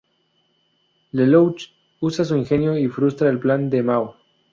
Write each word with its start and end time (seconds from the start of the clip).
Lelouch 1.13 1.75
usa 2.01 2.25
su 2.25 2.35
ingenio 2.35 2.75
y 2.75 2.87
frustra 2.87 3.29
el 3.29 3.37
plan 3.37 3.69
de 3.69 3.83
mao. 3.83 4.15